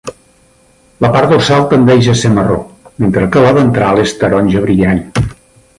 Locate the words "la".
1.05-1.11, 3.47-3.53